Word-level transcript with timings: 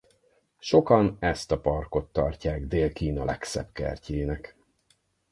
Sokan 0.59 1.17
ezt 1.19 1.51
a 1.51 1.59
parkot 1.59 2.11
tartják 2.13 2.65
Dél-Kína 2.67 3.23
legszebb 3.25 3.71
kertjének. 3.71 4.55